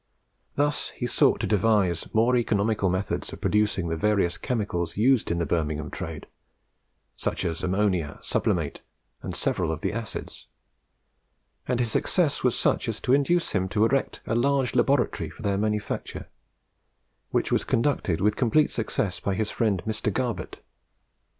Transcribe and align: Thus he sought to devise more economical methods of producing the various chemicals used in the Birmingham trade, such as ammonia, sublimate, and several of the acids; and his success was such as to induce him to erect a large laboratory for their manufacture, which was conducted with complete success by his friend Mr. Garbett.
Thus 0.55 0.89
he 0.95 1.05
sought 1.05 1.41
to 1.41 1.45
devise 1.45 2.11
more 2.11 2.35
economical 2.35 2.89
methods 2.89 3.31
of 3.31 3.39
producing 3.39 3.87
the 3.87 3.95
various 3.95 4.35
chemicals 4.35 4.97
used 4.97 5.29
in 5.29 5.37
the 5.37 5.45
Birmingham 5.45 5.91
trade, 5.91 6.25
such 7.15 7.45
as 7.45 7.61
ammonia, 7.61 8.17
sublimate, 8.23 8.81
and 9.21 9.35
several 9.35 9.71
of 9.71 9.81
the 9.81 9.93
acids; 9.93 10.47
and 11.67 11.79
his 11.79 11.91
success 11.91 12.43
was 12.43 12.57
such 12.57 12.89
as 12.89 12.99
to 13.01 13.13
induce 13.13 13.51
him 13.51 13.69
to 13.69 13.85
erect 13.85 14.21
a 14.25 14.33
large 14.33 14.73
laboratory 14.73 15.29
for 15.29 15.43
their 15.43 15.59
manufacture, 15.59 16.27
which 17.29 17.51
was 17.51 17.63
conducted 17.63 18.21
with 18.21 18.35
complete 18.35 18.71
success 18.71 19.19
by 19.19 19.35
his 19.35 19.51
friend 19.51 19.83
Mr. 19.85 20.11
Garbett. 20.11 20.61